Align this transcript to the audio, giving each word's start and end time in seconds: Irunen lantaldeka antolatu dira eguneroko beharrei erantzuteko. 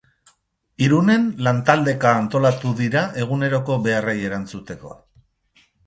Irunen 0.85 1.27
lantaldeka 1.47 2.15
antolatu 2.23 2.73
dira 2.83 3.07
eguneroko 3.27 3.79
beharrei 3.89 4.21
erantzuteko. 4.31 5.01